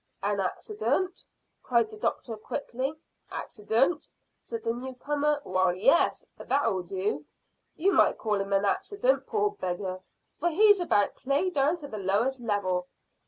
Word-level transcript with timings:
"An 0.23 0.39
accident?" 0.39 1.23
cried 1.61 1.91
the 1.91 1.97
doctor 1.99 2.35
quickly. 2.35 2.95
"Accident?" 3.29 4.07
said 4.39 4.63
the 4.63 4.73
newcomer. 4.73 5.39
"Wal, 5.45 5.75
yes, 5.75 6.25
that'll 6.39 6.81
do. 6.81 7.23
You 7.75 7.93
might 7.93 8.17
call 8.17 8.41
him 8.41 8.51
an 8.51 8.65
accident, 8.65 9.27
poor 9.27 9.51
beggar, 9.51 9.99
for 10.39 10.49
he's 10.49 10.79
about 10.79 11.17
played 11.17 11.53
down 11.53 11.77
to 11.77 11.87
the 11.87 11.99
lowest 11.99 12.39
level. 12.39 12.87